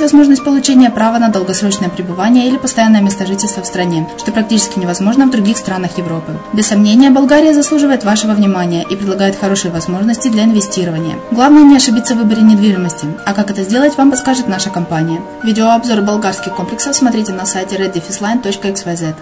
[0.00, 5.26] возможность получения права на долгосрочное пребывание или постоянное место жительства в стране, что практически невозможно
[5.26, 6.38] в других странах Европы.
[6.52, 11.16] Без сомнения, Болгария заслуживает вашего внимания и предлагает хорошие возможности для инвестирования.
[11.30, 15.20] Главное не ошибиться в выборе недвижимости, а как это сделать, вам подскажет наша компания.
[15.42, 19.14] Видеообзор болгарских комплексов смотрите на сайте reddefisline.xyz.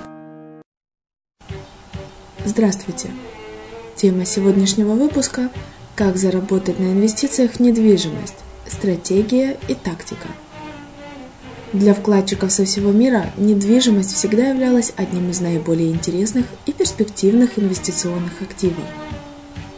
[2.44, 3.10] Здравствуйте!
[3.96, 5.50] Тема сегодняшнего выпуска
[5.98, 8.36] как заработать на инвестициях в недвижимость?
[8.68, 10.28] Стратегия и тактика.
[11.72, 18.40] Для вкладчиков со всего мира недвижимость всегда являлась одним из наиболее интересных и перспективных инвестиционных
[18.40, 18.84] активов.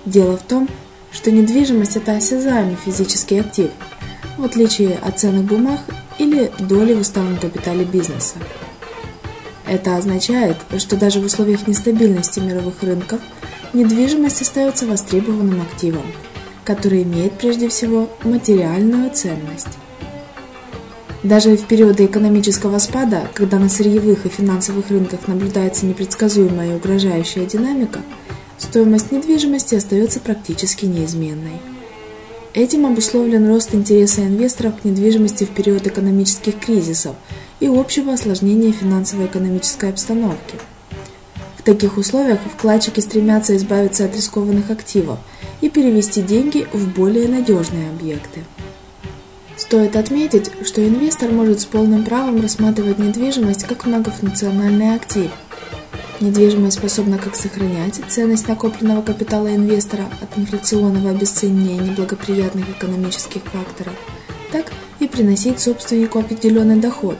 [0.04, 0.68] Дело в том,
[1.10, 3.70] что недвижимость– это осязаемый физический актив,
[4.38, 5.80] в отличие от ценных бумаг
[6.18, 8.36] или доли в уставном капитале бизнеса.
[9.66, 13.20] Это означает, что даже в условиях нестабильности мировых рынков–
[13.72, 16.04] недвижимость остается востребованным активом,
[16.64, 19.78] который имеет прежде всего материальную ценность.
[21.22, 27.44] Даже в периоды экономического спада, когда на сырьевых и финансовых рынках наблюдается непредсказуемая и угрожающая
[27.44, 28.00] динамика,
[28.58, 31.60] стоимость недвижимости остается практически неизменной.
[32.54, 37.14] Этим обусловлен рост интереса инвесторов к недвижимости в период экономических кризисов
[37.60, 40.56] и общего осложнения финансово-экономической обстановки–
[41.60, 45.18] в таких условиях вкладчики стремятся избавиться от рискованных активов
[45.60, 48.40] и перевести деньги в более надежные объекты.
[49.60, 55.30] Стоит отметить, что инвестор может с полным правом рассматривать недвижимость как многофункциональный актив.
[56.18, 63.92] Недвижимость способна как сохранять ценность накопленного капитала инвестора от инфляционного обесценения неблагоприятных экономических факторов,
[64.50, 67.18] так и приносить собственнику определенный доход.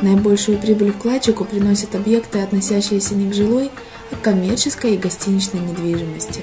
[0.00, 3.70] Наибольшую прибыль вкладчику приносят объекты, относящиеся не к жилой,
[4.10, 6.40] а к коммерческой и гостиничной недвижимости.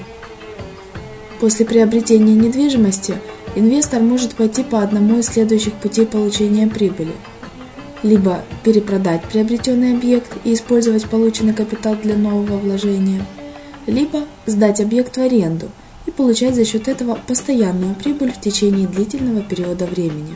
[1.40, 3.16] После приобретения недвижимости
[3.54, 7.12] инвестор может пойти по одному из следующих путей получения прибыли–
[8.04, 13.24] либо перепродать приобретенный объект и использовать полученный капитал для нового вложения,
[13.86, 15.70] либо сдать объект в аренду
[16.06, 20.34] и получать за счет этого постоянную прибыль в течение длительного периода времени.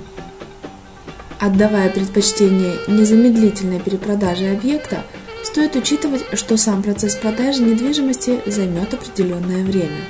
[1.38, 5.04] Отдавая предпочтение незамедлительной перепродаже объекта,
[5.44, 10.00] стоит учитывать, что сам процесс продажи недвижимости займет определенное время.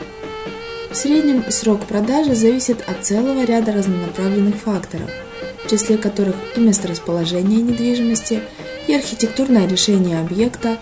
[0.90, 5.10] В среднем срок продажи зависит от целого ряда разнонаправленных факторов–
[5.68, 8.40] в числе которых и месторасположение недвижимости,
[8.86, 10.78] и архитектурное решение объекта,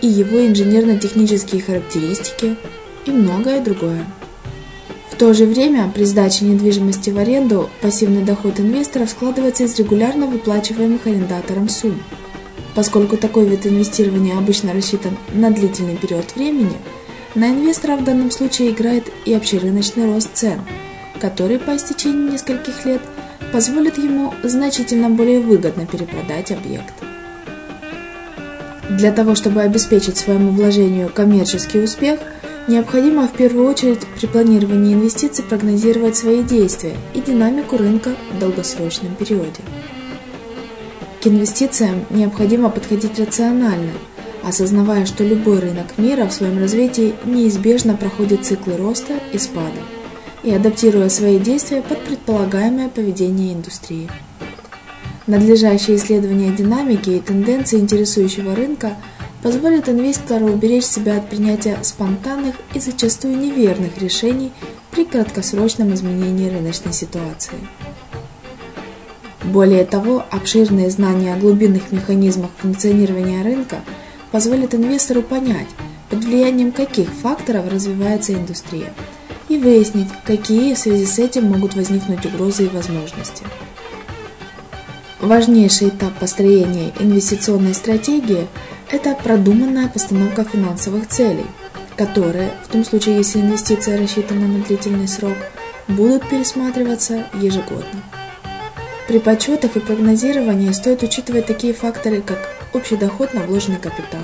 [0.00, 2.56] и его инженерно-технические характеристики,
[3.04, 4.06] и многое другое.
[5.10, 10.26] В то же время при сдаче недвижимости в аренду пассивный доход инвестора складывается из регулярно
[10.26, 12.02] выплачиваемых арендатором сумм.
[12.74, 16.78] Поскольку такой вид инвестирования обычно рассчитан на длительный период времени,
[17.34, 20.60] на инвестора в данном случае играет и общерыночный рост цен,
[21.20, 23.02] который по истечении нескольких лет–
[23.52, 26.94] позволит ему значительно более выгодно перепродать объект.
[28.90, 32.18] Для того, чтобы обеспечить своему вложению коммерческий успех,
[32.66, 39.14] необходимо в первую очередь при планировании инвестиций прогнозировать свои действия и динамику рынка в долгосрочном
[39.14, 39.60] периоде.
[41.22, 43.92] К инвестициям необходимо подходить рационально,
[44.42, 49.80] осознавая, что любой рынок мира в своем развитии неизбежно проходит циклы роста и спада–
[50.42, 54.10] и адаптируя свои действия под предполагаемое поведение индустрии.
[55.26, 58.96] Надлежащее исследование динамики и тенденций интересующего рынка
[59.42, 64.52] позволит инвестору уберечь себя от принятия спонтанных и зачастую неверных решений
[64.90, 67.58] при краткосрочном изменении рыночной ситуации.
[69.44, 73.80] Более того, обширные знания о глубинных механизмах функционирования рынка
[74.32, 75.68] позволят инвестору понять,
[76.10, 78.92] под влиянием каких факторов развивается индустрия–
[79.52, 83.44] и выяснить, какие в связи с этим могут возникнуть угрозы и возможности.
[85.20, 88.48] Важнейший этап построения инвестиционной стратегии–
[88.90, 91.46] это продуманная постановка финансовых целей,
[91.96, 95.36] которые, в том случае, если инвестиция рассчитана на длительный срок,
[95.86, 98.02] будут пересматриваться ежегодно.
[99.06, 102.38] При подсчетах и прогнозировании стоит учитывать такие факторы, как
[102.72, 104.22] общий доход на вложенный капитал,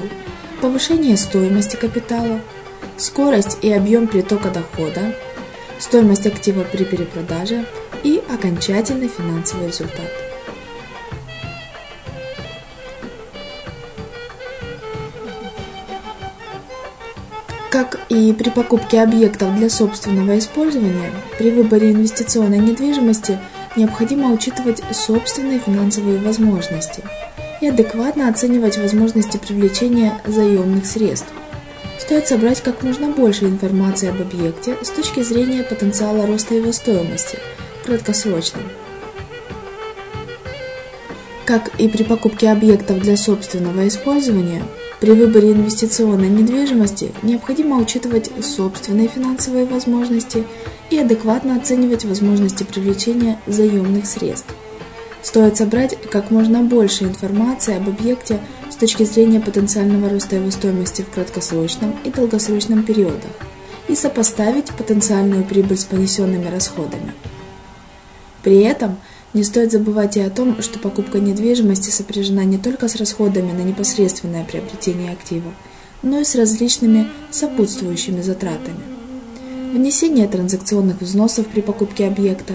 [0.60, 2.40] повышение стоимости капитала–
[2.98, 5.14] скорость и объем притока дохода,
[5.78, 7.64] стоимость актива при перепродаже
[8.02, 10.10] и окончательный финансовый результат.
[17.70, 23.38] Как и при покупке объектов для собственного использования, при выборе инвестиционной недвижимости
[23.76, 27.04] необходимо учитывать собственные финансовые возможности
[27.60, 31.32] и адекватно оценивать возможности привлечения заемных средств–
[32.08, 37.38] стоит собрать как можно больше информации об объекте с точки зрения потенциала роста его стоимости,
[37.84, 38.62] краткосрочном.
[41.44, 44.62] Как и при покупке объектов для собственного использования,
[45.00, 50.44] при выборе инвестиционной недвижимости необходимо учитывать собственные финансовые возможности
[50.88, 54.54] и адекватно оценивать возможности привлечения заемных средств.
[55.28, 61.02] Стоит собрать как можно больше информации об объекте с точки зрения потенциального роста его стоимости
[61.02, 63.32] в краткосрочном и долгосрочном периодах
[63.88, 67.12] и сопоставить потенциальную прибыль с понесенными расходами.
[68.42, 68.96] При этом
[69.34, 73.60] не стоит забывать и о том, что покупка недвижимости сопряжена не только с расходами на
[73.60, 75.52] непосредственное приобретение актива,
[76.02, 78.80] но и с различными сопутствующими затратами.
[79.74, 82.54] Внесение транзакционных взносов при покупке объекта,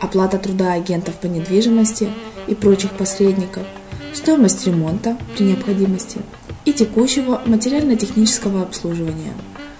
[0.00, 2.10] оплата труда агентов по недвижимости
[2.48, 3.64] и прочих посредников–
[4.12, 6.18] стоимость ремонта при необходимости
[6.64, 9.32] и текущего материально-технического обслуживания,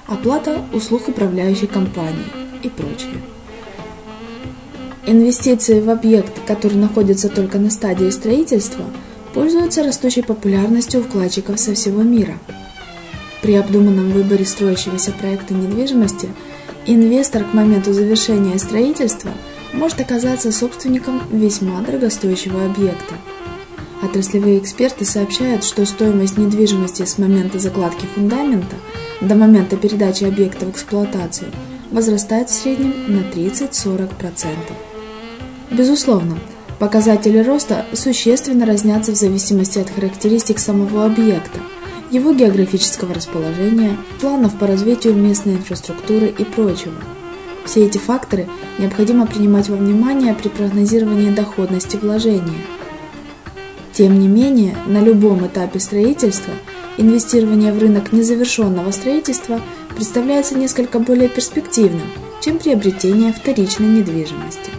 [0.07, 2.25] оплата услуг управляющей компании
[2.63, 3.21] и прочее.
[5.07, 8.85] Инвестиции в объект, который находится только на стадии строительства,
[9.35, 12.39] пользуются растущей популярностью у вкладчиков со всего мира.
[13.43, 16.29] При обдуманном выборе строящегося проекта недвижимости
[16.87, 19.31] инвестор к моменту завершения строительства
[19.73, 23.15] может оказаться собственником весьма дорогостоящего объекта–
[24.03, 28.77] Отраслевые эксперты сообщают, что стоимость недвижимости с момента закладки фундамента
[29.21, 31.51] до момента передачи объекта в эксплуатацию
[31.91, 34.09] возрастает в среднем на 30-40%.
[35.71, 36.39] Безусловно,
[36.79, 41.61] показатели роста существенно разнятся в зависимости от характеристик самого объекта
[42.11, 46.95] его географического расположения, планов по развитию местной инфраструктуры и прочего.
[47.65, 48.49] Все эти факторы
[48.79, 52.61] необходимо принимать во внимание при прогнозировании доходности вложения.
[53.93, 56.55] Тем не менее, на любом этапе строительства
[56.97, 59.61] инвестирование в рынок незавершенного строительства
[59.95, 62.09] представляется несколько более перспективным,
[62.41, 64.71] чем приобретение вторичной недвижимости.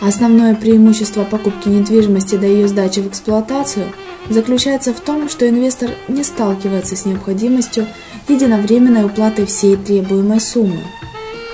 [0.00, 3.86] Основное преимущество покупки недвижимости до ее сдачи в эксплуатацию
[4.28, 7.86] заключается в том, что инвестор не сталкивается с необходимостью
[8.28, 10.80] единовременной уплаты всей требуемой суммы.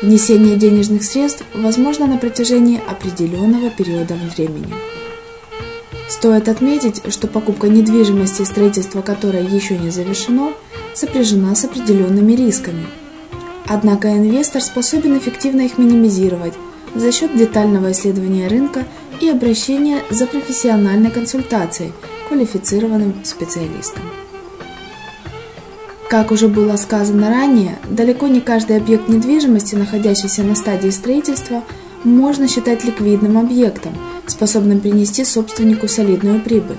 [0.03, 4.75] Внесение денежных средств возможно на протяжении определенного периода времени.
[6.09, 10.55] Стоит отметить, что покупка недвижимости, строительство которой еще не завершено,
[10.93, 12.85] сопряжена с определенными рисками.
[13.69, 16.55] Однако инвестор способен эффективно их минимизировать
[16.97, 18.85] за счет детального исследования рынка
[19.21, 21.93] и обращения за профессиональной консультацией
[22.29, 24.03] квалифицированным специалистом.
[26.13, 31.65] Как уже было сказано ранее, далеко не каждый объект недвижимости, находящийся на стадии строительства,
[32.05, 33.95] можно считать ликвидным объектом,
[34.27, 36.77] способным принести собственнику солидную прибыль.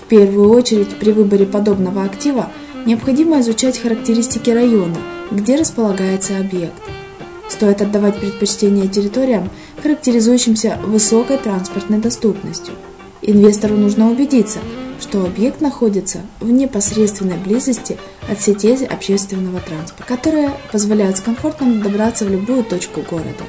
[0.00, 2.50] В первую очередь при выборе подобного актива
[2.84, 4.96] необходимо изучать характеристики района,
[5.30, 6.74] где располагается объект–
[7.48, 9.50] Стоит отдавать предпочтение территориям,
[9.82, 12.74] характеризующимся высокой транспортной доступностью.
[13.20, 14.58] Инвестору нужно убедиться,
[15.02, 17.98] что объект находится в непосредственной близости
[18.30, 23.44] от сетей общественного транспорта, которые позволяют с комфортом добраться в любую точку города.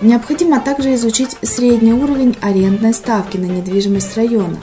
[0.00, 4.58] Необходимо также изучить средний уровень арендной ставки на недвижимость района,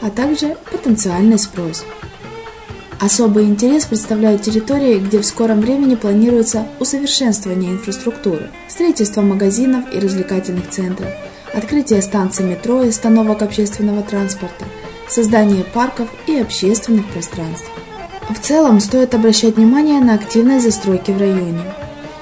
[0.00, 1.84] а также потенциальный спрос–
[2.98, 10.70] Особый интерес представляют территории, где в скором времени планируется усовершенствование инфраструктуры, строительство магазинов и развлекательных
[10.70, 11.08] центров,
[11.52, 14.64] открытие станций метро и остановок общественного транспорта,
[15.08, 17.70] создание парков и общественных пространств.
[18.28, 21.62] В целом стоит обращать внимание на активность застройки в районе.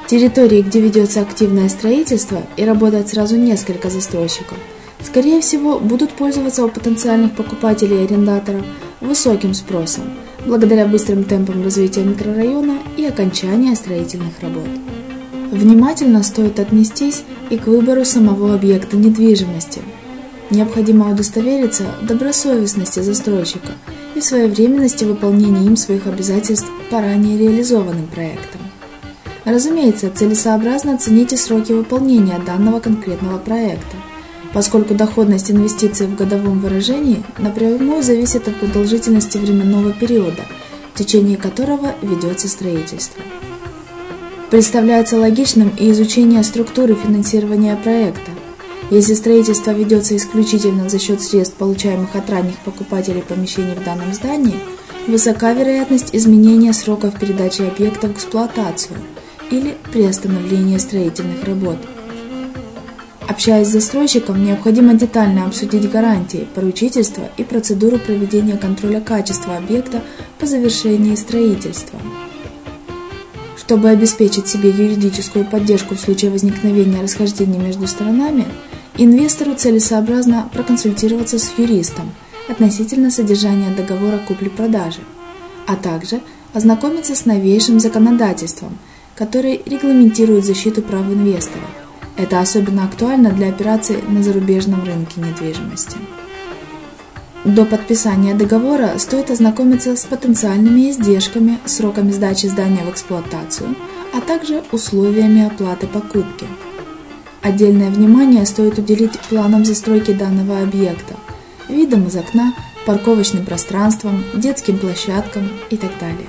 [0.06, 4.58] Территории, где ведется активное строительство и работает сразу несколько застройщиков,
[5.02, 8.64] скорее всего будут пользоваться у потенциальных покупателей и арендаторов
[9.00, 10.04] высоким спросом–
[10.46, 14.68] благодаря быстрым темпам развития микрорайона и окончания строительных работ.
[15.50, 19.82] Внимательно стоит отнестись и к выбору самого объекта недвижимости.
[20.50, 23.72] Необходимо удостовериться в добросовестности застройщика
[24.14, 28.60] и своевременности выполнения им своих обязательств по ранее реализованным проектам.
[29.44, 33.96] Разумеется, целесообразно оцените сроки выполнения данного конкретного проекта–
[34.54, 40.42] поскольку доходность инвестиций в годовом выражении напрямую зависит от продолжительности временного периода,
[40.94, 43.20] в течение которого ведется строительство.
[44.50, 48.30] Представляется логичным и изучение структуры финансирования проекта.
[48.94, 54.54] Если строительство ведется исключительно за счет средств, получаемых от ранних покупателей помещений в данном здании,
[55.08, 58.96] высока вероятность изменения сроков передачи объекта в эксплуатацию
[59.50, 61.78] или приостановления строительных работ–
[63.26, 70.02] Общаясь с застройщиком, необходимо детально обсудить гарантии, поручительства и процедуру проведения контроля качества объекта
[70.38, 71.98] по завершении строительства.
[73.56, 78.44] Чтобы обеспечить себе юридическую поддержку в случае возникновения расхождений между сторонами,
[78.96, 82.12] инвестору целесообразно проконсультироваться с юристом
[82.48, 85.00] относительно содержания договора купли-продажи,
[85.66, 86.20] а также
[86.52, 88.78] ознакомиться с новейшим законодательством,
[89.14, 91.64] который регламентирует защиту прав инвестора–
[92.16, 95.96] это особенно актуально для операций на зарубежном рынке недвижимости.
[97.44, 103.74] До подписания договора стоит ознакомиться с потенциальными издержками, сроками сдачи здания в эксплуатацию,
[104.14, 106.46] а также условиями оплаты покупки.
[107.44, 111.14] Отдельное внимание стоит уделить планам застройки данного объекта,
[111.68, 112.54] видам из окна,
[112.86, 116.26] парковочным пространствам, детским площадкам и так далее.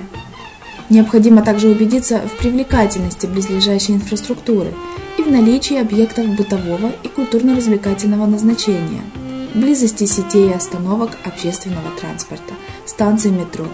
[0.90, 4.74] Необходимо также убедиться в привлекательности близлежащей инфраструктуры
[5.16, 9.02] и в наличии объектов бытового и культурно-развлекательного назначения,
[9.54, 12.52] близости сетей и остановок общественного транспорта,
[12.84, 13.64] станций метро.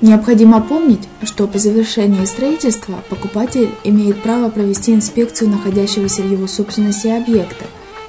[0.00, 7.08] Необходимо помнить, что по завершении строительства покупатель имеет право провести инспекцию находящегося в его собственности
[7.08, 7.64] объекта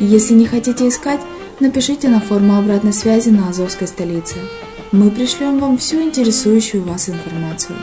[0.00, 1.20] Если не хотите искать,
[1.60, 4.36] напишите на форму обратной связи на Азовской столице.
[4.92, 7.76] Мы пришлем вам всю интересующую вас информацию.